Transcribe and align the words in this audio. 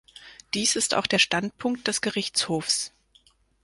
Dies 0.55 0.75
ist 0.75 0.95
auch 0.95 1.05
der 1.05 1.19
Standpunkt 1.19 1.87
des 1.87 2.01
Gerichtshofs. 2.01 2.91